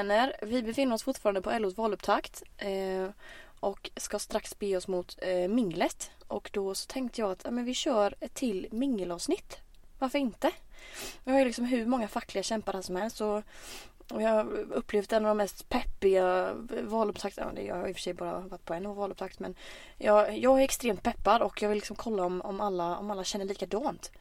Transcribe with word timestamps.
Vänner! 0.00 0.36
Vi 0.42 0.62
befinner 0.62 0.94
oss 0.94 1.02
fortfarande 1.02 1.42
på 1.42 1.58
LOs 1.58 1.76
valupptakt 1.76 2.42
eh, 2.58 3.08
och 3.60 3.90
ska 3.96 4.18
strax 4.18 4.58
be 4.58 4.76
oss 4.76 4.88
mot 4.88 5.18
eh, 5.22 5.48
minglet. 5.48 6.10
Och 6.28 6.50
då 6.52 6.74
så 6.74 6.86
tänkte 6.86 7.20
jag 7.20 7.30
att 7.30 7.40
ja, 7.44 7.50
men 7.50 7.64
vi 7.64 7.74
kör 7.74 8.14
ett 8.20 8.34
till 8.34 8.68
mingelavsnitt. 8.70 9.58
Varför 9.98 10.18
inte? 10.18 10.50
Vi 11.24 11.32
har 11.32 11.38
ju 11.38 11.44
liksom 11.44 11.64
hur 11.64 11.86
många 11.86 12.08
fackliga 12.08 12.42
kämpar 12.42 12.72
här 12.72 12.82
som 12.82 12.96
helst 12.96 13.20
och, 13.20 13.42
och 14.10 14.22
jag 14.22 14.30
har 14.30 14.72
upplevt 14.72 15.12
en 15.12 15.24
av 15.24 15.28
de 15.28 15.36
mest 15.36 15.68
peppiga 15.68 16.54
valupptakterna. 16.82 17.62
Jag 17.62 17.74
har 17.74 17.88
i 17.88 17.92
och 17.92 17.96
för 17.96 18.02
sig 18.02 18.14
bara 18.14 18.40
varit 18.40 18.64
på 18.64 18.74
en 18.74 18.94
valupptakt 18.94 19.38
men 19.38 19.54
jag, 19.98 20.38
jag 20.38 20.60
är 20.60 20.64
extremt 20.64 21.02
peppad 21.02 21.42
och 21.42 21.62
jag 21.62 21.68
vill 21.68 21.78
liksom 21.78 21.96
kolla 21.96 22.24
om, 22.24 22.40
om, 22.40 22.60
alla, 22.60 22.98
om 22.98 23.10
alla 23.10 23.24
känner 23.24 23.44
likadant. 23.44 24.12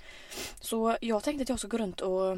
Så 0.59 0.97
jag 1.01 1.23
tänkte 1.23 1.43
att 1.43 1.49
jag 1.49 1.59
ska 1.59 1.67
gå 1.67 1.77
runt 1.77 2.01
och 2.01 2.37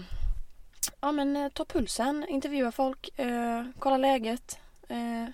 ja, 1.01 1.11
men, 1.11 1.35
eh, 1.35 1.49
ta 1.49 1.65
pulsen, 1.65 2.25
intervjua 2.29 2.71
folk, 2.71 3.19
eh, 3.19 3.63
kolla 3.79 3.97
läget. 3.97 4.59
Eh, 4.87 5.25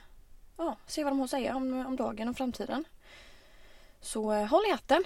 ja, 0.57 0.77
se 0.85 1.03
vad 1.03 1.11
de 1.11 1.19
har 1.19 1.23
att 1.23 1.31
säga 1.31 1.55
om, 1.55 1.85
om 1.85 1.95
dagen 1.95 2.29
och 2.29 2.37
framtiden. 2.37 2.83
Så 4.01 4.33
eh, 4.33 4.45
håll 4.45 4.63
i 4.67 4.71
hatten! 4.71 5.03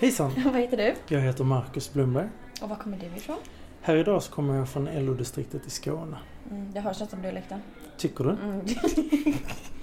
Hejsan! 0.00 0.32
vad 0.44 0.60
heter 0.60 0.76
du? 0.76 0.94
Jag 1.14 1.20
heter 1.20 1.44
Marcus 1.44 1.92
Blomberg. 1.92 2.28
Och 2.62 2.68
var 2.68 2.76
kommer 2.76 2.98
du 2.98 3.06
ifrån? 3.16 3.38
Här 3.82 3.96
idag 3.96 4.22
så 4.22 4.32
kommer 4.32 4.54
jag 4.54 4.68
från 4.68 4.84
LO-distriktet 4.84 5.66
i 5.66 5.70
Skåne. 5.70 6.18
Mm, 6.50 6.72
det 6.72 6.80
hörs 6.80 7.00
nästan 7.00 7.18
på 7.18 7.22
dialekten. 7.22 7.62
Tycker 7.96 8.24
du? 8.24 8.30
Mm. 8.30 8.66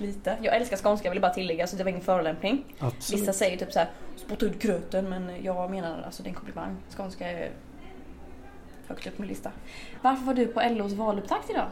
Lite. 0.00 0.38
Jag 0.42 0.56
älskar 0.56 0.76
skånska, 0.76 1.06
jag 1.08 1.12
vill 1.12 1.20
bara 1.22 1.32
tillägga 1.34 1.66
så 1.66 1.76
det 1.76 1.84
var 1.84 1.88
ingen 1.90 2.02
förolämpning. 2.02 2.64
Absolut. 2.78 3.22
Vissa 3.22 3.32
säger 3.32 3.56
typ 3.56 3.72
så 3.72 3.78
här 3.78 3.88
spotta 4.16 4.46
ut 4.46 4.58
gröten 4.62 5.08
men 5.08 5.30
jag 5.42 5.70
menar 5.70 6.02
alltså 6.06 6.22
det 6.22 6.26
är 6.26 6.30
en 6.30 6.34
komplimang. 6.36 6.76
Skånska 6.96 7.30
är 7.30 7.50
högt 8.86 9.06
upp 9.06 9.16
på 9.16 9.22
min 9.22 9.28
lista. 9.28 9.50
Varför 10.02 10.24
var 10.24 10.34
du 10.34 10.46
på 10.46 10.60
LOs 10.70 10.92
valupptakt 10.92 11.50
idag? 11.50 11.66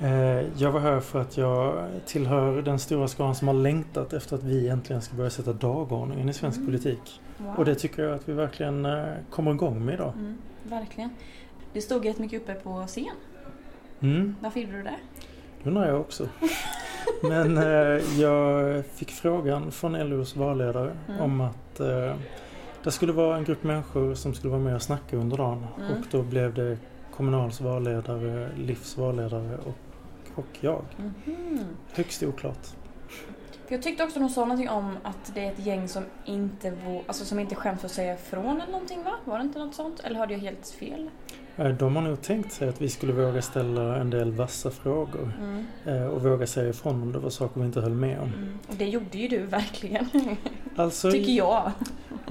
Eh, 0.00 0.44
Jag 0.56 0.70
var 0.72 0.80
här 0.80 1.00
för 1.00 1.20
att 1.20 1.36
jag 1.36 1.88
tillhör 2.06 2.62
den 2.62 2.78
stora 2.78 3.08
skaran 3.08 3.34
som 3.34 3.48
har 3.48 3.54
längtat 3.54 4.12
efter 4.12 4.36
att 4.36 4.42
vi 4.42 4.68
äntligen 4.68 5.02
ska 5.02 5.16
börja 5.16 5.30
sätta 5.30 5.52
dagordningen 5.52 6.28
i 6.28 6.32
svensk 6.32 6.56
Mm. 6.58 6.66
politik. 6.66 7.20
Wow. 7.38 7.54
Och 7.58 7.64
det 7.64 7.74
tycker 7.74 8.02
jag 8.02 8.12
att 8.14 8.28
vi 8.28 8.32
verkligen 8.32 8.84
eh, 8.86 9.04
kommer 9.30 9.50
igång 9.50 9.84
med 9.84 9.94
idag. 9.94 10.12
Mm, 10.16 10.38
verkligen. 10.62 11.10
Det 11.72 11.80
stod 11.80 12.04
jättemycket 12.04 12.42
uppe 12.42 12.54
på 12.54 12.84
scen. 12.86 13.04
Mm, 14.00 14.36
Varför 14.40 14.60
gjorde 14.60 14.76
du 14.76 14.82
det? 14.82 14.94
det 15.62 15.68
undrar 15.70 15.88
jag 15.88 16.00
också. 16.00 16.28
Men 17.22 17.58
eh, 17.58 18.20
jag 18.20 18.84
fick 18.86 19.10
frågan 19.10 19.72
från 19.72 19.92
LOs 19.92 20.36
valledare 20.36 20.92
Mm. 21.08 21.20
om 21.20 21.40
att 21.40 21.80
eh, 21.80 22.14
det 22.84 22.90
skulle 22.90 23.12
vara 23.12 23.36
en 23.36 23.44
grupp 23.44 23.62
människor 23.64 24.14
som 24.14 24.34
skulle 24.34 24.50
vara 24.50 24.62
med 24.62 24.74
och 24.74 24.82
snacka 24.82 25.16
under 25.16 25.36
dagen. 25.36 25.66
Mm. 25.80 25.92
Och 25.92 26.06
då 26.10 26.22
blev 26.22 26.54
det 26.54 26.78
Kommunals 27.16 27.60
valledare, 27.60 28.48
Livs 28.56 28.96
valledare 28.98 29.58
och, 29.58 30.38
och 30.38 30.46
jag. 30.60 30.84
Mhm. 30.96 31.64
Högst 31.92 32.22
oklart. 32.22 32.66
Jag 33.68 33.82
tyckte 33.82 34.04
också 34.04 34.20
de 34.20 34.28
sa 34.28 34.40
någonting 34.40 34.68
om 34.68 34.96
att 35.02 35.34
det 35.34 35.40
är 35.44 35.52
ett 35.52 35.66
gäng 35.66 35.88
som 35.88 36.02
inte, 36.24 36.76
alltså 37.06 37.24
som 37.24 37.38
inte 37.38 37.54
skäms 37.54 37.80
för 37.80 37.86
att 37.86 37.92
säga 37.92 38.14
ifrån 38.14 38.60
eller 38.60 38.72
någonting 38.72 39.02
va? 39.04 39.12
Var 39.24 39.38
det 39.38 39.44
inte 39.44 39.58
något 39.58 39.74
sånt? 39.74 40.00
Eller 40.00 40.18
hörde 40.18 40.32
jag 40.32 40.40
helt 40.40 40.68
fel? 40.68 41.10
Eh, 41.60 41.68
De 41.68 41.96
har 41.96 42.02
nog 42.02 42.22
tänkt 42.22 42.52
sig 42.52 42.68
att 42.68 42.80
vi 42.82 42.88
skulle 42.88 43.12
våga 43.12 43.42
ställa 43.42 43.96
en 43.96 44.10
del 44.10 44.32
vassa 44.32 44.70
frågor 44.70 45.32
Mm. 45.40 45.64
eh, 45.86 46.06
och 46.06 46.22
våga 46.22 46.46
säga 46.46 46.68
ifrån 46.70 47.02
om 47.02 47.12
det 47.12 47.18
var 47.18 47.30
saker 47.30 47.60
vi 47.60 47.66
inte 47.66 47.80
höll 47.80 47.94
med 47.94 48.18
om. 48.20 48.26
Mm. 48.28 48.58
Och 48.68 48.74
det 48.78 48.84
gjorde 48.88 49.18
ju 49.18 49.28
du 49.28 49.38
verkligen. 49.46 50.06
Alltså, 50.76 51.10
Tycker 51.10 51.32
jag. 51.32 51.72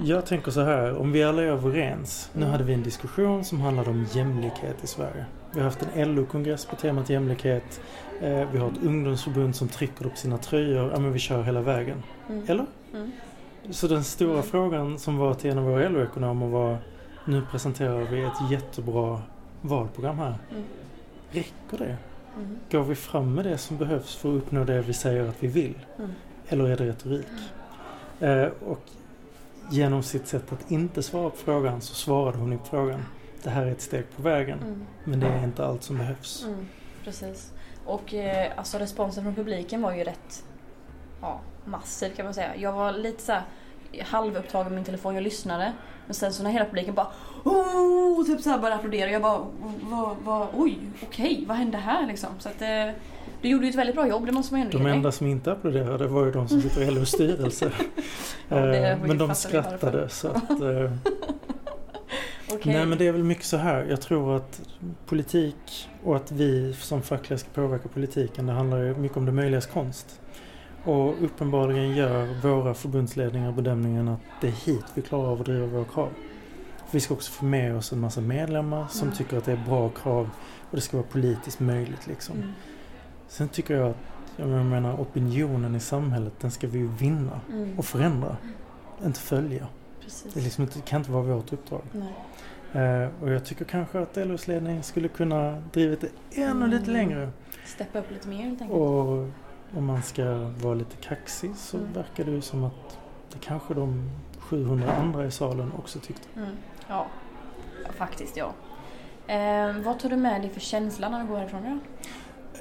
jag 0.02 0.26
tänker 0.26 0.50
så 0.50 0.60
här, 0.60 0.96
om 0.96 1.12
vi 1.12 1.24
alla 1.24 1.42
är 1.42 1.46
överens. 1.46 2.30
Nu 2.32 2.40
Mm. 2.40 2.52
hade 2.52 2.64
vi 2.64 2.72
en 2.74 2.82
diskussion 2.82 3.44
som 3.44 3.60
handlade 3.60 3.90
om 3.90 4.06
jämlikhet 4.12 4.84
i 4.84 4.86
Sverige. 4.86 5.24
Vi 5.52 5.58
har 5.58 5.64
haft 5.64 5.86
en 5.94 6.14
LO-kongress 6.14 6.64
på 6.64 6.76
temat 6.76 7.10
jämlikhet. 7.10 7.80
Eh, 8.22 8.48
Vi 8.52 8.58
har 8.58 8.68
ett 8.68 8.82
ungdomsförbund 8.84 9.56
som 9.56 9.68
trycker 9.68 10.06
upp 10.06 10.16
sina 10.16 10.38
tröjor. 10.38 10.90
Ja, 10.94 11.00
men 11.00 11.12
vi 11.12 11.18
kör 11.18 11.42
hela 11.42 11.60
vägen. 11.60 12.02
Mm. 12.28 12.44
Eller? 12.48 12.66
Mm. 12.94 13.10
Så 13.70 13.86
den 13.86 14.04
stora 14.04 14.42
frågan 14.42 14.98
som 14.98 15.16
var 15.16 15.34
till 15.34 15.50
en 15.50 15.58
av 15.58 15.64
våra 15.64 15.88
LO-ekonomer 15.88 16.46
var 16.48 16.78
Nu 17.24 17.42
presenterar 17.50 18.00
vi 18.00 18.22
ett 18.22 18.50
jättebra 18.50 19.22
valprogram 19.60 20.18
här. 20.18 20.38
Mm. 20.50 20.64
Räcker 21.30 21.78
det? 21.78 21.96
Mm. 22.36 22.58
Går 22.70 22.82
vi 22.82 22.94
fram 22.94 23.34
med 23.34 23.44
det 23.44 23.58
som 23.58 23.76
behövs 23.76 24.16
för 24.16 24.28
att 24.28 24.42
uppnå 24.42 24.64
det 24.64 24.82
vi 24.82 24.92
säger 24.92 25.28
att 25.28 25.42
vi 25.42 25.48
vill? 25.48 25.78
Mm. 25.98 26.10
Eller 26.48 26.64
är 26.64 26.76
det 26.76 26.86
retorik? 26.86 27.26
Eh, 28.20 28.48
och 28.66 28.82
genom 29.70 30.02
sitt 30.02 30.26
sätt 30.26 30.52
att 30.52 30.70
inte 30.70 31.02
svara 31.02 31.30
på 31.30 31.36
frågan 31.36 31.80
så 31.80 31.94
svarade 31.94 32.38
hon 32.38 32.58
på 32.58 32.64
frågan. 32.64 33.00
Det 33.42 33.50
här 33.50 33.66
är 33.66 33.70
ett 33.70 33.80
steg 33.80 34.04
på 34.16 34.22
vägen. 34.22 34.58
Mm. 34.58 34.86
Men 35.04 35.20
det 35.20 35.26
är 35.26 35.44
inte 35.44 35.64
allt 35.64 35.82
som 35.82 35.98
behövs. 35.98 36.44
Mm. 36.44 36.68
Precis. 37.04 37.52
Och 37.84 38.14
eh, 38.14 38.52
alltså 38.56 38.78
responsen 38.78 39.24
från 39.24 39.34
publiken 39.34 39.82
var 39.82 39.94
ju 39.94 40.04
rätt 40.04 40.44
ja, 41.20 41.40
massiv 41.64 42.10
kan 42.16 42.24
man 42.24 42.34
säga. 42.34 42.56
Jag 42.56 42.72
var 42.72 42.92
lite 42.92 43.22
så 43.22 43.32
här 43.32 43.42
halvupptagen 44.04 44.66
med 44.66 44.74
min 44.74 44.84
telefon, 44.84 45.14
jag 45.14 45.24
lyssnade. 45.24 45.72
Men 46.06 46.14
sen 46.14 46.32
så 46.32 46.42
när 46.42 46.50
hela 46.50 46.64
publiken 46.64 46.94
bara 46.94 47.06
oh, 47.44 48.24
typ 48.26 48.40
så 48.40 48.50
här 48.50 48.58
började 48.58 48.76
applådera. 48.76 49.10
Jag 49.10 49.22
bara 49.22 49.46
vad, 49.82 50.16
vad, 50.24 50.48
oj, 50.54 50.78
okej, 51.02 51.44
vad 51.48 51.56
hände 51.56 51.78
här 51.78 52.06
liksom? 52.06 52.28
Så 52.38 52.48
att 52.48 52.62
eh, 52.62 52.88
du 53.42 53.48
gjorde 53.48 53.64
ju 53.64 53.70
ett 53.70 53.76
väldigt 53.76 53.96
bra 53.96 54.08
jobb, 54.08 54.26
det 54.26 54.32
måste 54.32 54.54
man 54.54 54.60
ju 54.60 54.64
ändå 54.66 54.78
De 54.78 54.86
enda 54.86 55.12
som 55.12 55.26
inte 55.26 55.52
applåderade 55.52 56.06
var 56.06 56.24
ju 56.24 56.30
de 56.32 56.48
som 56.48 56.60
sitter 56.62 56.82
i 56.82 56.90
LOs 56.90 57.08
styrelse. 57.08 57.72
Ja, 58.48 58.74
Eh, 58.74 58.98
men 59.06 59.18
de 59.18 59.34
skrattade 59.34 60.08
så 60.08 60.28
att... 60.28 60.50
eh, 60.50 60.92
Okej. 62.52 62.72
Nej 62.74 62.86
men 62.86 62.98
det 62.98 63.06
är 63.06 63.12
väl 63.12 63.24
mycket 63.24 63.44
så 63.44 63.56
här. 63.56 63.86
Jag 63.90 64.00
tror 64.00 64.36
att 64.36 64.60
politik 65.06 65.88
och 66.04 66.16
att 66.16 66.32
vi 66.32 66.74
som 66.80 67.02
fackliga 67.02 67.38
ska 67.38 67.48
påverka 67.54 67.88
politiken 67.88 68.46
det 68.46 68.52
handlar 68.52 68.78
ju 68.78 68.94
mycket 68.96 69.16
om 69.16 69.26
det 69.26 69.32
möjligas 69.32 69.66
konst. 69.66 70.20
Och 70.84 71.24
uppenbarligen 71.24 71.96
gör 71.96 72.40
våra 72.42 72.74
förbundsledningar 72.74 73.52
bedömningen 73.52 74.08
att 74.08 74.20
det 74.40 74.46
är 74.48 74.52
hit 74.52 74.84
vi 74.94 75.02
klarar 75.02 75.28
av 75.28 75.40
att 75.40 75.46
driva 75.46 75.66
våra 75.66 75.84
krav. 75.84 76.08
Vi 76.90 77.00
ska 77.00 77.14
också 77.14 77.32
få 77.32 77.44
med 77.44 77.76
oss 77.76 77.92
en 77.92 78.00
massa 78.00 78.20
medlemmar 78.20 78.86
som 78.90 79.02
Mm. 79.08 79.16
tycker 79.16 79.36
att 79.38 79.44
det 79.44 79.52
är 79.52 79.64
bra 79.68 79.88
krav 79.88 80.30
och 80.70 80.76
det 80.76 80.80
ska 80.80 80.96
vara 80.96 81.06
politiskt 81.06 81.60
möjligt 81.60 82.06
liksom. 82.06 82.36
Mm. 82.36 82.52
Sen 83.28 83.48
tycker 83.48 83.74
jag 83.76 83.90
att, 83.90 83.96
jag 84.36 84.48
menar 84.48 84.94
opinionen 85.00 85.74
i 85.74 85.80
samhället 85.80 86.32
den 86.40 86.50
ska 86.50 86.66
vi 86.66 86.78
ju 86.78 86.88
vinna 86.88 87.40
Mm. 87.52 87.78
och 87.78 87.84
förändra. 87.84 88.36
Inte 89.04 89.20
följa. 89.20 89.66
Precis. 90.00 90.34
Det, 90.34 90.40
liksom 90.40 90.66
det 90.74 90.84
kan 90.84 91.00
inte 91.00 91.10
vara 91.12 91.22
vårt 91.22 91.52
uppdrag. 91.52 91.82
Eh, 92.72 93.08
och 93.22 93.30
jag 93.30 93.44
tycker 93.44 93.64
kanske 93.64 93.98
att 94.00 94.16
LOs 94.16 94.48
ledning 94.48 94.82
skulle 94.82 95.08
kunna 95.08 95.62
drivit 95.72 96.00
det 96.00 96.42
ännu 96.42 96.66
lite 96.66 96.90
Mm. 96.90 96.92
längre. 97.08 97.30
Steppa 97.64 97.98
upp 97.98 98.10
lite 98.10 98.28
mer 98.28 98.36
helt 98.42 98.62
enkelt. 98.62 98.80
Och 98.80 99.28
om 99.76 99.84
man 99.86 100.02
ska 100.02 100.50
vara 100.62 100.74
lite 100.74 100.96
kaxig 100.96 101.56
så 101.56 101.76
Mm. 101.76 101.92
verkar 101.92 102.24
det 102.24 102.30
ju 102.30 102.40
som 102.40 102.64
att 102.64 102.98
det 103.32 103.38
kanske 103.40 103.74
de 103.74 104.10
700 104.38 104.92
andra 104.92 105.26
i 105.26 105.30
salen 105.30 105.72
också 105.78 105.98
tyckte. 105.98 106.28
Mm. 106.36 106.48
Ja. 106.88 107.06
ja, 107.84 107.92
faktiskt 107.92 108.36
ja. 108.36 108.52
Eh, 109.34 109.76
vad 109.84 109.98
tar 109.98 110.08
du 110.08 110.16
med 110.16 110.40
dig 110.40 110.50
för 110.50 110.60
känsla 110.60 111.08
när 111.08 111.20
du 111.20 111.26
går 111.26 111.36
härifrån 111.38 111.62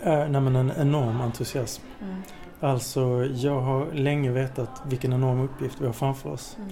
då? 0.03 0.09
Eh, 0.09 0.29
nej 0.29 0.41
men 0.41 0.55
en 0.55 0.71
enorm 0.77 1.21
entusiasm. 1.21 1.83
Mm. 2.01 2.21
Alltså 2.59 3.25
jag 3.25 3.61
har 3.61 3.91
länge 3.91 4.31
vetat 4.31 4.81
vilken 4.85 5.13
enorm 5.13 5.39
uppgift 5.39 5.81
vi 5.81 5.85
har 5.85 5.93
framför 5.93 6.29
oss. 6.31 6.57
Mm. 6.59 6.71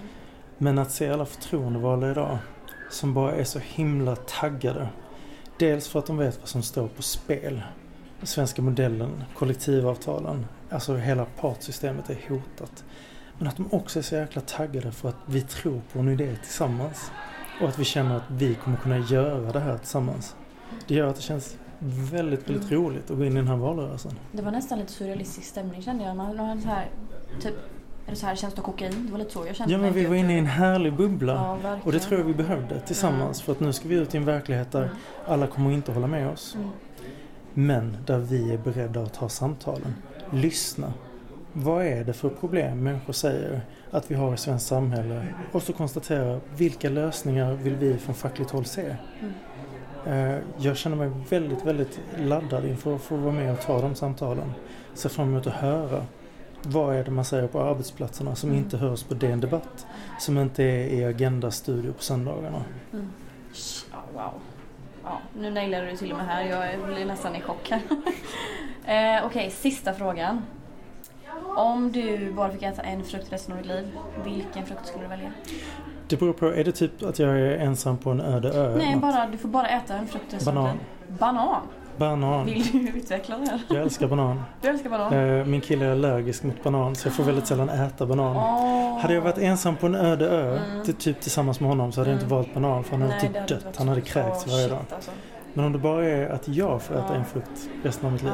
Men 0.57 0.77
att 0.77 0.91
se 0.91 1.09
alla 1.09 1.25
förtroendevalda 1.25 2.11
idag 2.11 2.37
som 2.89 3.13
bara 3.13 3.31
är 3.35 3.43
så 3.43 3.59
himla 3.59 4.15
taggade. 4.15 4.89
Dels 5.59 5.87
för 5.87 5.99
att 5.99 6.05
de 6.05 6.17
vet 6.17 6.39
vad 6.39 6.47
som 6.47 6.63
står 6.63 6.87
på 6.87 7.01
spel. 7.01 7.61
Svenska 8.23 8.61
modellen, 8.61 9.23
kollektivavtalen, 9.35 10.45
alltså 10.69 10.95
hela 10.95 11.25
partsystemet 11.25 12.09
är 12.09 12.17
hotat. 12.29 12.83
Men 13.37 13.47
att 13.47 13.57
de 13.57 13.67
också 13.71 13.99
är 13.99 14.03
så 14.03 14.15
jäkla 14.15 14.41
taggade 14.41 14.91
för 14.91 15.09
att 15.09 15.15
vi 15.25 15.41
tror 15.41 15.81
på 15.93 15.99
en 15.99 16.09
idé 16.09 16.35
tillsammans. 16.43 17.11
Och 17.61 17.69
att 17.69 17.79
vi 17.79 17.83
känner 17.83 18.15
att 18.15 18.23
vi 18.29 18.55
kommer 18.55 18.77
kunna 18.77 18.97
göra 18.97 19.51
det 19.51 19.59
här 19.59 19.77
tillsammans. 19.77 20.35
Det 20.87 20.93
gör 20.95 21.07
att 21.07 21.15
det 21.15 21.21
känns 21.21 21.57
väldigt, 21.79 22.49
väldigt 22.49 22.71
Mm. 22.71 22.83
roligt 22.83 23.11
att 23.11 23.17
gå 23.17 23.25
in 23.25 23.31
i 23.33 23.35
den 23.35 23.47
här 23.47 23.55
valrörelsen. 23.55 24.11
Det 24.31 24.41
var 24.41 24.51
nästan 24.51 24.79
lite 24.79 24.91
surrealistisk 24.91 25.47
stämning 25.47 25.81
kände 25.81 26.03
jag. 26.03 26.15
Man, 26.15 26.39
hade 26.39 26.61
så 26.61 26.67
här, 26.67 26.85
typ, 27.41 27.53
är 28.05 28.09
det 28.11 28.15
så 28.15 28.25
här 28.25 28.33
det 28.33 28.39
känns 28.39 28.53
ta 28.53 28.61
kokain? 28.61 29.05
Det 29.05 29.11
var 29.11 29.19
lite 29.19 29.31
så 29.31 29.45
jag 29.47 29.55
kände. 29.55 29.73
Ja 29.73 29.79
men 29.79 29.93
vi 29.93 30.05
var 30.05 30.15
inne 30.15 30.35
i 30.35 30.39
en 30.39 30.45
härlig 30.45 30.93
bubbla. 30.93 31.57
Ja. 31.63 31.79
Och 31.83 31.91
det 31.91 31.99
tror 31.99 32.19
jag 32.19 32.25
vi 32.27 32.33
behövde 32.33 32.79
tillsammans. 32.79 33.41
För 33.41 33.51
att 33.51 33.59
nu 33.59 33.73
ska 33.73 33.87
vi 33.89 33.95
ut 33.95 34.13
i 34.15 34.17
en 34.17 34.25
verklighet 34.25 34.71
där 34.71 34.83
Mm. 34.83 34.95
alla 35.27 35.47
kommer 35.47 35.71
inte 35.71 35.91
hålla 35.91 36.07
med 36.07 36.27
oss. 36.27 36.57
Mm. 37.57 37.67
Men 37.67 37.97
där 38.05 38.17
vi 38.19 38.53
är 38.53 38.57
beredda 38.57 39.01
att 39.01 39.13
ta 39.13 39.29
samtalen. 39.29 39.93
Lyssna. 40.31 40.93
Vad 41.53 41.85
är 41.85 42.03
det 42.03 42.13
för 42.13 42.29
problem 42.29 42.83
människor 42.83 43.13
säger 43.13 43.61
att 43.91 44.11
vi 44.11 44.15
har 44.15 44.33
i 44.33 44.37
svenskt 44.37 44.67
samhälle? 44.67 45.25
Och 45.51 45.63
så 45.63 45.73
konstatera 45.73 46.39
vilka 46.57 46.89
lösningar 46.89 47.53
vill 47.53 47.75
vi 47.75 47.97
från 47.97 48.15
fackligt 48.15 48.51
håll 48.51 48.65
se? 48.65 48.95
Mm. 49.21 49.33
Eh, 50.35 50.39
Jag 50.57 50.77
känner 50.77 50.95
mig 50.97 51.11
väldigt, 51.29 51.65
väldigt 51.65 51.99
laddad 52.17 52.65
inför 52.65 52.95
att 52.95 53.01
få 53.01 53.15
vara 53.15 53.33
med 53.33 53.53
och 53.53 53.61
ta 53.61 53.81
de 53.81 53.95
samtalen. 53.95 54.51
Ser 54.93 55.09
fram 55.09 55.27
emot 55.27 55.47
att 55.47 55.53
höra 55.53 56.05
vad 56.63 56.95
är 56.95 57.03
det 57.03 57.11
man 57.11 57.25
säger 57.25 57.47
på 57.47 57.61
arbetsplatserna 57.61 58.35
som 58.35 58.49
Mm. 58.49 58.63
inte 58.63 58.77
hörs 58.77 59.03
på 59.03 59.13
DN 59.13 59.41
Debatt? 59.41 59.85
Som 60.19 60.37
inte 60.37 60.63
är 60.63 60.87
i 60.87 61.05
Agenda 61.05 61.51
Studio 61.51 61.93
på 61.93 62.03
söndagarna? 62.03 62.63
Ja, 62.91 62.99
wow. 64.13 64.31
Ja, 65.09 65.19
nu 65.39 65.51
nailade 65.51 65.85
du 65.85 65.97
till 65.97 66.11
och 66.11 66.17
med 66.17 66.27
här. 66.27 66.43
Jag 66.43 66.85
blir 66.85 67.05
nästan 67.05 67.35
i 67.35 67.41
chock 67.41 67.71
här. 67.71 67.81
eh, 69.17 69.25
Okej, 69.25 69.49
sista 69.51 69.93
frågan. 69.93 70.41
Om 71.55 71.91
du 71.91 72.31
bara 72.33 72.51
fick 72.51 72.63
äta 72.63 72.81
en 72.81 73.03
frukt 73.03 73.33
resten 73.33 73.53
av 73.53 73.57
ditt 73.57 73.67
liv, 73.67 73.97
vilken 74.25 74.65
frukt 74.65 74.87
skulle 74.87 75.03
du 75.03 75.09
välja? 75.09 75.31
Det 76.07 76.17
beror 76.17 76.33
på, 76.33 76.45
är 76.45 76.63
det 76.63 76.71
typ 76.71 77.03
att 77.03 77.19
jag 77.19 77.29
är 77.29 77.57
ensam 77.57 77.97
på 77.97 78.09
en 78.09 78.21
öde 78.21 78.49
ö? 78.53 78.75
Nej, 78.77 78.95
bara, 78.95 79.27
du 79.27 79.37
får 79.37 79.49
bara 79.49 79.67
äta 79.67 79.93
en 79.95 80.07
frukt 80.07 80.33
resten 80.33 80.55
Banan. 80.55 80.79
Banan? 81.07 81.61
Banan. 81.97 82.45
Vill 82.45 82.71
du 82.71 82.97
utveckla 82.99 83.37
det 83.37 83.45
här? 83.49 83.59
Jag 83.69 83.77
älskar 83.81 84.07
banan. 84.07 84.41
Du 84.61 84.67
älskar 84.67 84.89
banan? 84.89 85.13
Eh, 85.13 85.45
Min 85.45 85.61
kille 85.61 85.85
är 85.85 85.91
allergisk 85.91 86.43
mot 86.43 86.63
banan 86.63 86.95
så 86.95 87.07
jag 87.07 87.15
får 87.15 87.23
väldigt 87.23 87.47
sällan 87.47 87.69
äta 87.69 88.05
banan. 88.05 88.37
Åh. 88.37 88.99
Hade 88.99 89.13
jag 89.13 89.21
varit 89.21 89.37
ensam 89.37 89.75
på 89.75 89.85
en 89.85 89.95
öde 89.95 90.29
ö, 90.29 90.57
Mm. 90.59 90.85
ty- 90.85 90.93
typ 90.93 91.21
tillsammans 91.21 91.59
med 91.59 91.69
honom, 91.69 91.91
så 91.91 92.01
hade 92.01 92.09
jag 92.11 92.15
inte 92.15 92.25
Mm. 92.25 92.37
valt 92.37 92.53
banan 92.53 92.83
för 92.83 92.91
han 92.91 93.01
hade 93.01 93.13
Nej, 93.13 93.21
typ 93.21 93.35
hade 93.35 93.47
dött. 93.65 93.75
Han 93.77 93.87
hade 93.87 94.01
kräkts 94.01 94.43
Åh, 94.47 94.51
varje 94.51 94.63
shit, 94.63 94.71
dag. 94.71 94.85
Alltså. 94.95 95.11
Men 95.53 95.65
om 95.65 95.71
det 95.71 95.79
bara 95.79 96.05
är 96.05 96.29
att 96.29 96.47
jag 96.47 96.81
får 96.81 96.95
äta 96.95 97.05
Ja. 97.09 97.15
en 97.15 97.25
frukt 97.25 97.69
resten 97.83 98.05
av 98.05 98.11
mitt 98.11 98.23
liv, 98.23 98.31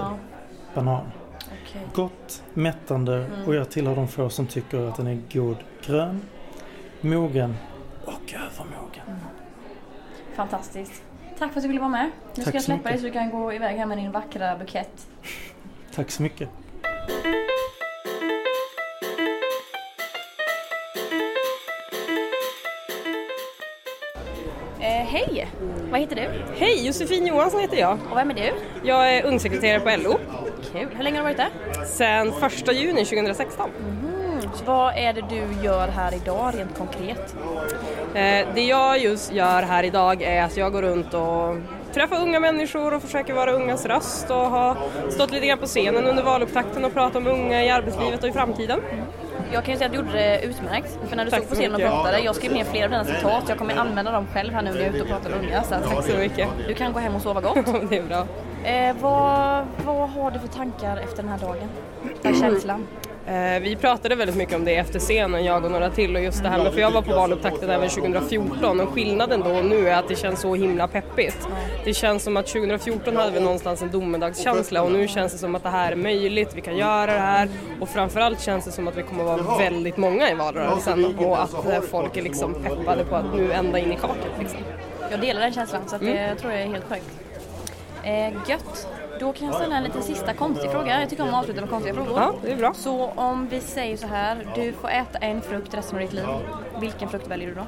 banan. 0.75 1.05
okej. 1.37 1.81
Gott, 1.93 2.43
mättande 2.53 3.15
Mm. 3.15 3.47
och 3.47 3.55
jag 3.55 3.69
tillhör 3.71 3.95
de 3.95 4.07
få 4.07 4.29
som 4.29 4.47
tycker 4.47 4.87
att 4.87 4.95
den 4.95 5.07
är 5.07 5.21
god 5.33 5.57
grön, 5.85 6.21
mogen 7.01 7.55
och 8.05 8.33
övermogen. 8.33 9.19
Fantastiskt. 10.35 11.03
Tack 11.39 11.51
för 11.51 11.59
att 11.59 11.63
du 11.63 11.67
ville 11.67 11.79
vara 11.79 11.89
med. 11.89 12.05
Nu 12.05 12.35
Tack 12.35 12.43
ska 12.43 12.53
jag 12.53 12.63
släppa 12.63 12.89
dig 12.89 12.97
så 12.97 13.03
du 13.05 13.11
kan 13.11 13.29
gå 13.29 13.53
iväg 13.53 13.77
här 13.77 13.85
med 13.85 13.97
din 13.97 14.11
vackra 14.11 14.57
bukett. 14.57 15.07
Tack 15.95 16.11
så 16.11 16.23
mycket. 16.23 16.49
Eh, 24.79 25.05
hej! 25.05 25.47
Vad 25.91 25.99
heter 25.99 26.15
du? 26.15 26.29
Hej, 26.57 26.87
Josefin 26.87 27.27
Johansson 27.27 27.59
heter 27.59 27.77
jag. 27.77 27.97
Och 28.11 28.17
vem 28.17 28.31
är 28.31 28.33
du? 28.35 28.53
Jag 28.83 29.13
är 29.13 29.25
ungsekreterare 29.25 29.79
på 29.79 30.03
LO 30.03 30.17
Kul. 30.71 30.87
Hur 30.95 31.03
länge 31.03 31.19
har 31.19 31.29
du 31.29 31.35
varit 31.35 31.53
där? 31.73 31.85
sedan 31.85 32.33
1 32.43 32.73
juni 32.75 33.05
2016. 33.05 33.69
Så 34.53 34.63
vad 34.65 34.93
är 34.97 35.13
det 35.13 35.21
du 35.29 35.63
gör 35.65 35.87
här 35.87 36.13
idag 36.13 36.53
rent 36.57 36.77
konkret? 36.77 37.35
Eh, 38.13 38.47
Det 38.55 38.61
jag 38.63 38.99
just 38.99 39.33
gör 39.33 39.61
här 39.61 39.83
idag 39.83 40.21
är 40.21 40.43
att 40.43 40.57
jag 40.57 40.71
går 40.71 40.81
runt 40.81 41.13
och 41.13 41.55
träffar 41.93 42.21
unga 42.21 42.39
människor 42.39 42.93
och 42.93 43.01
försöker 43.01 43.33
vara 43.33 43.51
ungas 43.51 43.85
röst 43.85 44.29
och 44.29 44.35
har 44.37 44.77
stått 45.09 45.31
lite 45.31 45.47
grann 45.47 45.57
på 45.59 45.65
scenen 45.65 46.05
under 46.05 46.23
valupptakten 46.23 46.85
och 46.85 46.93
pratat 46.93 47.15
om 47.15 47.27
unga 47.27 47.63
i 47.63 47.69
arbetslivet 47.69 48.23
och 48.23 48.29
i 48.29 48.31
framtiden. 48.31 48.79
Jag 49.51 49.63
kan 49.63 49.73
ju 49.73 49.77
säga 49.77 49.85
att 49.85 49.91
du 49.91 49.97
gjorde 49.99 50.11
det 50.11 50.41
utmärkt. 50.43 50.97
För 51.09 51.15
när 51.15 51.25
du 51.25 51.31
Tack 51.31 51.39
stod 51.39 51.49
på 51.49 51.55
scenen 51.55 51.75
och 51.75 51.81
pratade, 51.89 52.19
jag 52.19 52.35
skrev 52.35 52.51
ner 52.53 52.63
flera 52.63 52.85
av 52.85 52.91
dina 52.91 53.05
citat. 53.05 53.43
Jag 53.47 53.57
kommer 53.57 53.75
använda 53.77 54.11
dem 54.11 54.27
själv 54.33 54.53
här 54.53 54.61
nu 54.61 54.71
när 54.71 54.77
jag 54.77 54.87
är 54.87 54.93
ute 54.93 55.01
och 55.01 55.07
pratar 55.09 55.29
med 55.29 55.39
unga. 55.39 55.63
Så 55.63 55.69
Tack 55.69 56.05
så 56.05 56.17
mycket. 56.17 56.47
du 56.67 56.73
kan 56.73 56.93
gå 56.93 56.99
hem 56.99 57.15
och 57.15 57.21
sova 57.21 57.41
gott. 57.41 57.55
Det 57.89 57.97
är 57.97 58.03
bra. 58.03 58.25
Eh, 58.63 58.95
vad, 59.01 59.65
vad 59.85 60.09
har 60.09 60.31
du 60.31 60.39
för 60.39 60.47
tankar 60.47 60.97
efter 60.97 61.23
den 61.23 61.29
här 61.31 61.37
dagen? 61.39 61.69
Den 62.21 62.33
här 62.33 62.41
känslan? 62.41 62.87
Eh, 63.27 63.59
Vi 63.61 63.75
pratade 63.81 64.15
väldigt 64.15 64.35
mycket 64.35 64.55
om 64.55 64.65
det 64.65 64.75
efter 64.75 64.99
scenen, 64.99 65.45
jag 65.45 65.65
och 65.65 65.71
några 65.71 65.89
till 65.89 66.15
och 66.15 66.21
just 66.21 66.43
det 66.43 66.49
här 66.49 66.63
med, 66.63 66.73
för 66.73 66.81
jag 66.81 66.91
var 66.91 67.01
på 67.01 67.13
valupptakten 67.15 67.69
även 67.69 67.89
2014 67.89 68.79
och 68.79 68.89
skillnaden 68.89 69.41
då 69.45 69.51
och 69.51 69.65
nu 69.65 69.89
är 69.89 69.95
att 69.99 70.07
det 70.07 70.15
känns 70.15 70.39
så 70.41 70.55
himla 70.55 70.87
peppigt. 70.87 71.47
Det 71.85 71.93
känns 71.93 72.23
som 72.23 72.37
att 72.37 72.47
2014 72.47 73.15
hade 73.17 73.31
vi 73.31 73.39
någonstans 73.39 73.81
en 73.81 73.91
domedagskänsla 73.91 74.83
och 74.83 74.91
nu 74.91 75.07
känns 75.07 75.31
det 75.31 75.37
som 75.37 75.55
att 75.55 75.63
det 75.63 75.69
här 75.69 75.91
är 75.91 75.95
möjligt, 75.95 76.49
vi 76.55 76.61
kan 76.61 76.77
göra 76.77 77.05
det 77.13 77.19
här 77.19 77.49
och 77.81 77.89
framförallt 77.89 78.41
känns 78.41 78.65
det 78.65 78.71
som 78.71 78.87
att 78.87 78.97
vi 78.97 79.03
kommer 79.03 79.23
vara 79.23 79.57
väldigt 79.59 79.97
många 79.97 80.31
i 80.31 80.33
valrörelsen 80.35 81.05
och 81.19 81.43
att 81.43 81.53
eh, 81.73 81.81
folk 81.81 82.17
är 82.17 82.21
liksom 82.21 82.53
peppade 82.53 83.03
på 83.05 83.15
att 83.15 83.35
nu 83.35 83.51
ända 83.53 83.79
in 83.79 83.91
i 83.91 83.95
kaklet 83.95 84.31
liksom. 84.39 84.59
Jag 85.11 85.19
delar 85.21 85.41
den 85.41 85.53
känslan 85.53 85.81
så 85.89 85.95
att 85.95 86.01
det 86.01 86.17
Mm. 86.17 86.37
tror 86.37 86.51
jag 86.53 86.61
är 86.61 86.67
helt 86.67 86.87
korrekt. 86.87 87.09
Eh, 88.03 88.49
gött. 88.49 88.87
Då 89.19 89.33
kan 89.33 89.47
jag 89.47 89.55
ställa 89.55 89.77
en 89.77 89.83
liten 89.83 90.03
sista 90.03 90.33
konstig 90.33 90.71
fråga. 90.71 90.99
Jag 90.99 91.09
tycker 91.09 91.23
om 91.23 91.29
att 91.29 91.35
avsluta 91.35 91.61
med 91.61 91.69
konstiga 91.69 91.95
frågor. 91.95 92.13
Ja, 92.15 92.33
det 92.41 92.51
är 92.51 92.55
bra. 92.55 92.73
Så 92.73 93.05
om 93.05 93.47
vi 93.47 93.59
säger 93.59 93.97
så 93.97 94.07
här, 94.07 94.47
du 94.55 94.73
får 94.73 94.89
äta 94.89 95.17
en 95.17 95.41
frukt 95.41 95.73
resten 95.73 95.95
av 95.95 96.01
ditt 96.01 96.13
liv. 96.13 96.25
Vilken 96.79 97.09
frukt 97.09 97.27
väljer 97.27 97.47
du 97.47 97.53
då? 97.53 97.65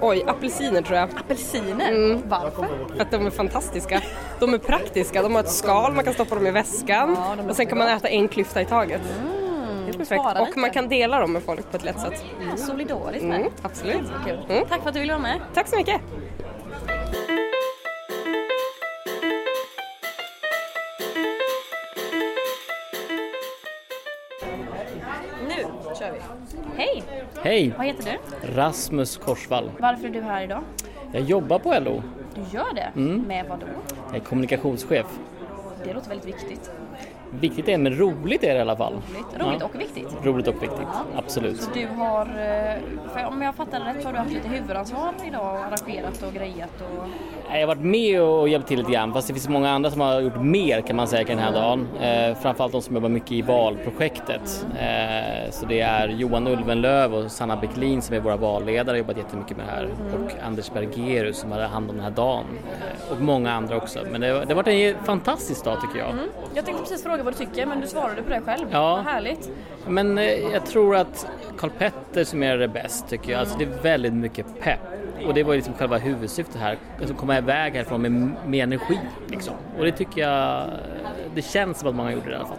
Oj, 0.00 0.24
apelsiner 0.26 0.82
tror 0.82 0.98
jag. 0.98 1.08
Apelsiner? 1.16 1.92
Mm. 1.92 2.22
Varför? 2.28 2.66
För 2.94 3.02
att 3.02 3.10
de 3.10 3.26
är 3.26 3.30
fantastiska. 3.30 4.02
De 4.38 4.54
är 4.54 4.58
praktiska, 4.58 5.22
de 5.22 5.34
har 5.34 5.40
ett 5.40 5.50
skal, 5.50 5.92
man 5.92 6.04
kan 6.04 6.14
stoppa 6.14 6.34
dem 6.34 6.46
i 6.46 6.50
väskan 6.50 7.16
Ja, 7.18 7.36
och 7.48 7.56
sen 7.56 7.66
kan 7.66 7.78
man 7.78 7.88
äta 7.88 8.08
en 8.08 8.28
klyfta 8.28 8.62
i 8.62 8.64
taget. 8.64 9.00
Är 9.88 9.92
perfekt. 9.92 10.22
Och 10.40 10.46
lite. 10.46 10.58
man 10.58 10.70
kan 10.70 10.88
dela 10.88 11.20
dem 11.20 11.32
med 11.32 11.42
folk 11.42 11.70
på 11.70 11.76
ett 11.76 11.84
lätt 11.84 12.00
sätt. 12.00 12.24
Solidariskt 12.56 13.24
med. 13.24 13.40
Mm, 13.40 13.52
absolut. 13.62 14.10
Mm. 14.48 14.66
Tack 14.68 14.82
för 14.82 14.88
att 14.88 14.94
du 14.94 15.00
ville 15.00 15.12
vara 15.12 15.22
med. 15.22 15.40
Tack 15.54 15.68
så 15.68 15.76
mycket. 15.76 16.00
Hej! 27.50 27.74
Vad 27.76 27.86
heter 27.86 28.18
du? 28.42 28.46
Rasmus 28.54 29.16
Korsvall. 29.16 29.70
Varför 29.78 30.08
är 30.08 30.10
du 30.10 30.20
här 30.20 30.42
idag? 30.44 30.62
Jag 31.12 31.22
jobbar 31.22 31.58
på 31.58 31.78
LO. 31.80 32.02
Du 32.34 32.56
gör 32.56 32.74
det? 32.74 32.92
Mm. 32.96 33.22
Med 33.22 33.46
vad 33.48 33.60
då? 33.60 33.66
Jag 34.06 34.16
är 34.16 34.20
kommunikationschef. 34.20 35.06
Det 35.84 35.94
låter 35.94 36.08
väldigt 36.08 36.26
viktigt. 36.26 36.70
Viktigt 37.30 37.68
är 37.68 37.78
men 37.78 37.94
roligt 37.98 38.44
är 38.44 38.48
det 38.48 38.58
i 38.58 38.60
alla 38.60 38.76
fall. 38.76 38.92
Roligt, 38.92 39.46
roligt 39.46 39.60
Ja. 39.60 39.66
och 39.74 39.80
viktigt. 39.80 40.06
Roligt 40.24 40.48
och 40.48 40.62
viktigt, 40.62 40.86
absolut. 41.16 41.60
Så 41.62 41.70
du 41.74 41.86
har, 41.86 42.20
eh, 42.26 42.80
för 43.14 43.24
om 43.26 43.42
jag 43.42 43.54
fattar 43.54 43.80
rätt 43.80 44.02
så 44.02 44.08
har 44.08 44.12
du 44.12 44.18
haft 44.18 44.32
lite 44.32 44.48
huvudansvar 44.48 45.12
idag 45.28 45.40
och 45.54 45.58
arrangerat 45.58 46.22
och 46.22 46.32
grejat 46.34 46.70
och... 46.80 47.06
Jag 47.52 47.60
har 47.60 47.66
varit 47.66 47.84
med 47.84 48.22
och 48.22 48.48
hjälpt 48.48 48.68
till 48.68 48.78
lite 48.78 48.92
grann 48.92 49.12
fast 49.12 49.28
det 49.28 49.34
finns 49.34 49.48
många 49.48 49.70
andra 49.70 49.90
som 49.90 50.00
har 50.00 50.20
gjort 50.20 50.40
mer 50.42 50.80
kan 50.80 50.96
man 50.96 51.08
säga 51.08 51.24
den 51.24 51.38
här 51.38 51.52
dagen. 51.52 51.88
Eh, 52.00 52.34
framförallt 52.36 52.72
de 52.72 52.82
som 52.82 52.94
jobbar 52.94 53.08
mycket 53.08 53.32
i 53.32 53.42
valprojektet. 53.42 54.66
Eh, 54.80 55.50
så 55.50 55.66
det 55.66 55.80
är 55.80 56.08
Johan 56.08 56.46
Ulvenlöv 56.46 57.14
och 57.14 57.30
Sanna 57.30 57.56
Bäcklin 57.56 58.02
som 58.02 58.16
är 58.16 58.20
våra 58.20 58.36
valledare 58.36 58.90
och 58.90 58.98
jobbat 58.98 59.16
jättemycket 59.16 59.56
med 59.56 59.66
det 59.66 59.72
här. 59.72 59.88
Och 60.14 60.30
Anders 60.46 60.70
Bergerus 60.70 61.36
som 61.38 61.52
hade 61.52 61.66
hand 61.66 61.90
om 61.90 61.96
den 61.96 62.04
här 62.04 62.10
dagen. 62.12 62.44
Eh, 63.08 63.12
och 63.12 63.20
många 63.20 63.52
andra 63.52 63.76
också. 63.76 63.98
Men 64.12 64.20
det, 64.20 64.26
det 64.26 64.48
har 64.48 64.54
varit 64.54 64.68
en 64.68 65.04
fantastisk 65.04 65.64
dag 65.64 65.80
tycker 65.80 65.98
jag. 65.98 66.14
Jag 66.54 66.64
tänkte 66.64 66.82
precis 66.82 67.02
fråga 67.02 67.19
vad 67.22 67.34
du 67.34 67.38
tycker 67.38 67.66
men 67.66 67.80
du 67.80 67.86
svarade 67.86 68.22
på 68.22 68.30
det 68.30 68.40
själv. 68.40 68.68
Ja. 68.70 68.96
Vad 68.96 69.04
härligt. 69.04 69.50
Men 69.86 70.18
eh, 70.18 70.24
jag 70.24 70.66
tror 70.66 70.96
att 70.96 71.26
Karl 71.58 71.70
Petter 71.70 72.24
summerar 72.24 72.58
det 72.58 72.68
bäst 72.68 73.08
tycker 73.08 73.32
jag. 73.32 73.40
Alltså 73.40 73.58
det 73.58 73.64
är 73.64 73.82
väldigt 73.82 74.12
mycket 74.12 74.60
pepp. 74.60 74.80
Och 75.26 75.34
det 75.34 75.42
var 75.42 75.54
liksom 75.54 75.74
själva 75.74 75.98
huvudsyftet 75.98 76.60
här. 76.60 76.78
Alltså 77.00 77.14
komma 77.14 77.38
iväg 77.38 77.74
härifrån 77.74 78.02
med, 78.02 78.32
med 78.46 78.62
energi 78.62 78.98
liksom. 79.28 79.54
Och 79.78 79.84
det 79.84 79.92
tycker 79.92 80.20
jag, 80.20 80.64
det 81.34 81.42
känns 81.42 81.78
som 81.78 81.88
att 81.88 81.94
många 81.94 82.12
gjorde 82.12 82.26
det 82.26 82.32
i 82.32 82.34
alla 82.36 82.46
fall. 82.46 82.56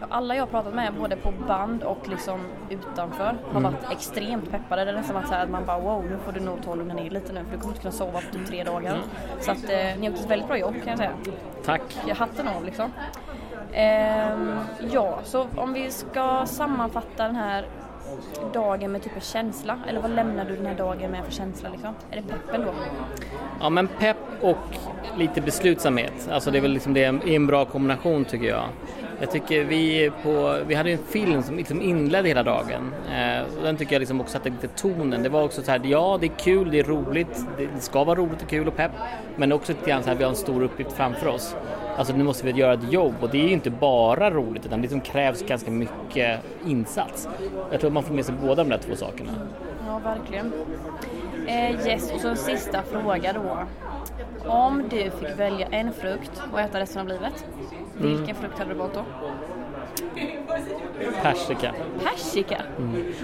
Ja, 0.00 0.06
Alla 0.08 0.34
jag 0.34 0.42
har 0.42 0.46
pratat 0.46 0.74
med 0.74 0.94
både 0.94 1.16
på 1.16 1.32
band 1.48 1.82
och 1.82 2.08
liksom 2.08 2.40
utanför 2.70 3.36
har 3.52 3.60
varit 3.60 3.92
extremt 3.92 4.50
peppade. 4.50 4.84
Det 4.84 4.90
är 4.90 4.94
nästan 4.94 5.14
varit 5.14 5.28
så 5.28 5.34
att 5.34 5.50
man 5.50 5.66
bara 5.66 5.80
wow 5.80 6.04
nu 6.04 6.16
får 6.24 6.32
du 6.32 6.40
nog 6.40 6.62
ta 6.64 6.70
och 6.70 6.76
lugna 6.76 6.94
ner 6.94 7.10
lite 7.10 7.32
nu 7.32 7.44
för 7.44 7.52
du 7.52 7.58
kommer 7.58 7.68
inte 7.68 7.80
kunna 7.80 7.92
sova 7.92 8.12
på 8.20 8.36
typ 8.38 8.46
tre 8.46 8.64
dagar. 8.64 8.98
Så 9.40 9.50
att 9.50 9.64
eh, 9.64 9.70
ni 9.70 9.98
har 9.98 10.04
gjort 10.04 10.20
ett 10.20 10.30
väldigt 10.30 10.48
bra 10.48 10.58
jobb 10.58 10.74
kan 10.74 10.88
jag 10.88 10.98
säga. 10.98 11.12
Tack! 11.64 11.82
Jag 12.06 12.14
hatten 12.14 12.48
av 12.48 12.64
liksom. 12.64 12.90
Ehm, 13.72 14.58
ja, 14.90 15.18
så 15.24 15.46
om 15.56 15.72
vi 15.72 15.90
ska 15.90 16.46
sammanfatta 16.46 17.24
den 17.24 17.36
här 17.36 17.66
dagen 18.52 18.92
med 18.92 19.02
typ 19.02 19.14
en 19.14 19.20
känsla, 19.20 19.78
eller 19.88 20.00
vad 20.00 20.10
lämnar 20.10 20.44
du 20.44 20.56
den 20.56 20.66
här 20.66 20.74
dagen 20.74 21.10
med 21.10 21.24
för 21.24 21.32
känsla 21.32 21.68
liksom? 21.68 21.94
Är 22.10 22.16
det 22.16 22.22
peppen 22.22 22.60
då? 22.66 22.74
Ja 23.60 23.70
men 23.70 23.88
pepp 23.88 24.16
och 24.40 24.56
lite 25.16 25.40
beslutsamhet. 25.40 26.28
Alltså 26.32 26.50
det 26.50 26.58
är 26.58 26.62
väl 26.62 26.72
liksom 26.72 26.94
det 26.94 27.04
är 27.04 27.28
en 27.28 27.46
bra 27.46 27.64
kombination 27.64 28.24
tycker 28.24 28.46
jag. 28.46 28.64
Jag 29.20 29.30
tycker 29.30 29.64
vi 29.64 30.10
på, 30.22 30.58
vi 30.66 30.74
hade 30.74 30.90
en 30.90 30.98
film 30.98 31.42
som 31.42 31.56
liksom 31.56 31.82
inledde 31.82 32.28
hela 32.28 32.42
dagen. 32.42 32.92
Eh, 33.12 33.56
och 33.56 33.62
den 33.62 33.76
tycker 33.76 33.92
jag 33.92 34.00
liksom 34.00 34.20
också 34.20 34.32
satte 34.32 34.50
lite 34.50 34.68
tonen. 34.68 35.22
Det 35.22 35.28
var 35.28 35.42
också 35.42 35.62
så 35.62 35.70
här, 35.70 35.80
ja 35.84 36.18
det 36.20 36.26
är 36.26 36.38
kul, 36.38 36.70
det 36.70 36.78
är 36.78 36.84
roligt, 36.84 37.44
det 37.58 37.80
ska 37.80 38.04
vara 38.04 38.18
roligt 38.18 38.42
och 38.42 38.48
kul 38.48 38.68
och 38.68 38.76
pepp. 38.76 38.92
Men 39.36 39.52
också 39.52 39.72
lite 39.72 39.90
grann 39.90 40.02
så 40.02 40.08
här, 40.08 40.16
vi 40.16 40.24
har 40.24 40.30
en 40.30 40.36
stor 40.36 40.62
uppgift 40.62 40.92
framför 40.92 41.26
oss. 41.26 41.56
Alltså 41.96 42.16
nu 42.16 42.24
måste 42.24 42.46
vi 42.46 42.52
göra 42.52 42.72
ett 42.72 42.92
jobb 42.92 43.14
och 43.20 43.30
det 43.30 43.38
är 43.38 43.46
ju 43.46 43.52
inte 43.52 43.70
bara 43.70 44.30
roligt 44.30 44.66
utan 44.66 44.78
det 44.78 44.82
liksom 44.82 45.00
krävs 45.00 45.42
ganska 45.42 45.70
mycket 45.70 46.40
insats. 46.66 47.28
Jag 47.70 47.80
tror 47.80 47.88
att 47.88 47.94
man 47.94 48.02
får 48.02 48.14
med 48.14 48.24
sig 48.24 48.34
båda 48.42 48.54
de 48.54 48.68
där 48.68 48.78
två 48.78 48.96
sakerna. 48.96 49.32
Ja, 49.90 49.98
verkligen. 49.98 50.52
Eh, 51.46 51.86
yes, 51.86 52.12
och 52.12 52.20
så 52.20 52.28
en 52.28 52.36
sista 52.36 52.82
fråga 52.82 53.32
då. 53.32 53.58
Om 54.48 54.82
du 54.90 55.10
fick 55.10 55.38
välja 55.38 55.66
en 55.66 55.92
frukt 55.92 56.42
och 56.52 56.60
äta 56.60 56.80
resten 56.80 57.00
av 57.00 57.08
livet, 57.08 57.44
vilken 57.96 58.36
frukt 58.36 58.58
hade 58.58 58.70
du 58.70 58.76
valt 58.76 58.94
då? 58.94 59.04
Persika. 61.22 61.74
Persika? 62.04 62.56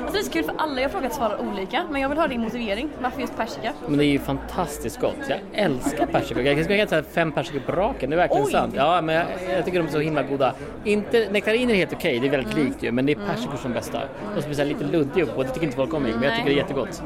Alltså 0.01 0.13
det 0.13 0.19
är 0.19 0.23
så 0.23 0.31
kul 0.31 0.45
för 0.45 0.55
alla 0.59 0.81
jag 0.81 0.91
frågat 0.91 1.15
svarar 1.15 1.41
olika 1.41 1.85
men 1.91 2.03
jag 2.03 2.09
vill 2.09 2.19
ha 2.19 2.27
din 2.27 2.41
motivering. 2.41 2.89
Varför 3.01 3.21
just 3.21 3.37
persika? 3.37 3.73
Men 3.89 3.99
det 3.99 4.05
är 4.05 4.07
ju 4.07 4.19
fantastiskt 4.19 5.01
gott. 5.01 5.17
Jag 5.29 5.39
älskar 5.53 6.07
persikor. 6.07 6.43
Jag 6.43 6.65
skulle 6.65 6.79
kunna 6.79 6.89
säga 6.89 7.03
fem 7.03 7.33
persikor 7.33 7.61
på 7.61 7.73
raken, 7.73 8.11
det 8.11 8.17
är 8.17 8.19
verkligen 8.19 8.47
Oj. 8.47 8.53
sant. 8.53 8.75
Ja, 8.77 9.01
men 9.01 9.15
jag, 9.15 9.27
jag 9.57 9.65
tycker 9.65 9.79
de 9.79 9.87
är 9.87 9.93
så 9.93 9.99
himla 9.99 10.23
goda. 10.23 10.55
Inte, 10.85 11.29
nektariner 11.31 11.75
är 11.75 11.79
helt 11.79 11.93
okej, 11.93 12.19
det 12.19 12.27
är 12.27 12.31
väldigt 12.31 12.55
likt 12.55 12.83
ju, 12.83 12.93
men 12.93 13.07
det 13.07 13.13
är 13.13 13.27
persikor 13.27 13.57
som 13.57 13.73
bästa. 13.73 14.03
Och 14.37 14.43
så 14.43 14.49
blir 14.49 14.59
det 14.59 14.65
lite 14.65 14.85
luddig 14.85 15.35
på, 15.35 15.43
det 15.43 15.49
tycker 15.49 15.65
inte 15.65 15.77
folk 15.77 15.95
om, 15.95 16.03
men 16.03 16.23
jag 16.23 16.37
tycker 16.37 16.51
det 16.51 16.55
är 16.55 16.57
jättegott. 16.57 17.03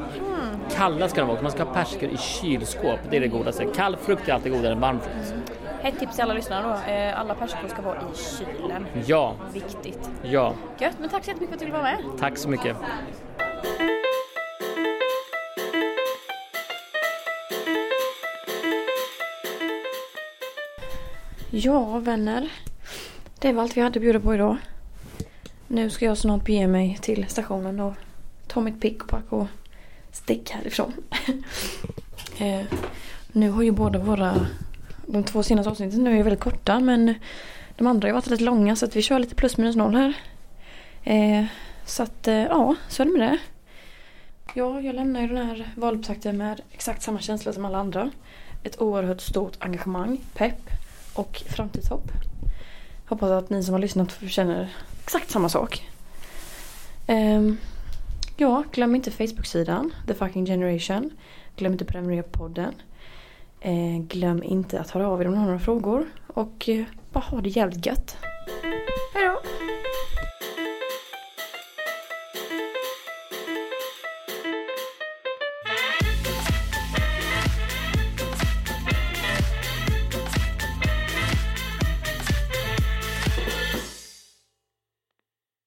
Kalla 0.75 1.07
ska 1.07 1.21
de 1.21 1.27
vara, 1.27 1.41
man 1.41 1.51
ska 1.51 1.63
ha 1.63 1.73
persikor 1.73 2.09
i 2.09 2.17
kylskåp, 2.17 2.99
det 3.09 3.17
är 3.17 3.21
det 3.21 3.27
godaste. 3.27 3.65
Kall 3.75 3.97
frukt 3.97 4.29
är 4.29 4.33
alltid 4.33 4.51
godare 4.51 4.73
än 4.73 4.79
varm 4.79 4.99
frukt. 4.99 5.40
Ett 5.83 5.99
tips 5.99 6.13
till 6.15 6.23
alla 6.23 6.33
lyssnare 6.33 6.63
då. 6.85 6.91
Eh, 6.91 7.19
Alla 7.19 7.35
persikor 7.35 7.67
ska 7.67 7.81
vara 7.81 7.97
i 7.97 8.17
kylen. 8.37 8.85
Ja, 9.05 9.35
Viktigt. 9.53 10.09
ja, 10.23 10.53
Gött, 10.79 10.95
men 10.99 11.09
tack 11.09 11.23
så 11.23 11.29
jättemycket 11.29 11.49
för 11.49 11.53
att 11.55 11.59
du 11.59 11.65
ville 11.65 11.77
vara 11.77 12.11
med. 12.11 12.19
tack 12.19 12.37
så 12.37 12.49
mycket. 12.49 12.77
Ja, 21.49 21.99
vänner. 21.99 22.49
Det 23.39 23.53
var 23.53 23.63
allt 23.63 23.77
vi 23.77 23.81
hade 23.81 23.97
att 23.99 24.01
bjuda 24.01 24.19
på 24.19 24.33
idag. 24.35 24.57
Nu 25.67 25.89
ska 25.89 26.05
jag 26.05 26.17
snart 26.17 26.45
bege 26.45 26.67
mig 26.67 26.97
till 27.01 27.25
stationen 27.29 27.79
och 27.79 27.93
ta 28.47 28.61
mitt 28.61 28.81
pick 28.81 29.03
och 29.03 29.09
pack 29.09 29.23
och 29.29 29.47
sticka 30.11 30.53
härifrån. 30.57 30.93
eh, 32.39 32.61
nu 33.31 33.49
har 33.49 33.63
ju 33.63 33.71
båda 33.71 33.99
våra... 33.99 34.33
De 35.05 35.23
två 35.23 35.43
senaste 35.43 35.69
avsnitten 35.69 36.03
nu 36.03 36.19
är 36.19 36.23
väldigt 36.23 36.43
korta 36.43 36.79
men 36.79 37.13
de 37.77 37.87
andra 37.87 38.05
har 38.05 38.09
ju 38.09 38.13
varit 38.13 38.27
lite 38.27 38.43
långa 38.43 38.75
så 38.75 38.85
att 38.85 38.95
vi 38.95 39.01
kör 39.01 39.19
lite 39.19 39.35
plus 39.35 39.57
minus 39.57 39.75
noll 39.75 39.95
här. 39.95 40.13
Eh, 41.03 41.45
så 41.85 42.03
att 42.03 42.27
eh, 42.27 42.35
ja, 42.35 42.75
så 42.87 43.03
är 43.03 43.05
det 43.05 43.11
med 43.11 43.21
det. 43.21 43.37
Ja, 44.53 44.81
jag 44.81 44.95
lämnar 44.95 45.21
ju 45.21 45.27
den 45.27 45.47
här 45.47 45.73
valupptakten 45.75 46.37
med 46.37 46.61
exakt 46.71 47.01
samma 47.01 47.19
känsla 47.19 47.53
som 47.53 47.65
alla 47.65 47.77
andra. 47.77 48.11
Ett 48.63 48.81
oerhört 48.81 49.21
stort 49.21 49.57
engagemang, 49.59 50.21
pepp 50.33 50.69
och 51.13 51.43
framtidshopp. 51.47 52.11
Hoppas 53.05 53.31
att 53.31 53.49
ni 53.49 53.63
som 53.63 53.73
har 53.73 53.79
lyssnat 53.79 54.19
känner 54.27 54.69
exakt 55.03 55.31
samma 55.31 55.49
sak. 55.49 55.89
Eh, 57.07 57.41
ja, 58.37 58.63
glöm 58.71 58.95
inte 58.95 59.11
Facebook-sidan 59.11 59.93
The 60.07 60.13
Fucking 60.13 60.45
Generation. 60.45 61.11
Glöm 61.55 61.71
inte 61.71 61.85
prenumerera 61.85 62.23
på 62.23 62.39
podden. 62.39 62.73
Eh, 63.63 63.97
glöm 64.07 64.43
inte 64.43 64.79
att 64.79 64.89
höra 64.89 65.07
av 65.07 65.21
er 65.21 65.25
om 65.25 65.33
ni 65.33 65.37
har 65.37 65.45
några 65.45 65.59
frågor. 65.59 66.05
Och 66.27 66.69
eh, 66.69 66.85
bara 67.11 67.19
ha 67.19 67.41
det 67.41 67.49
jävligt 67.49 67.85
gött. 67.85 68.17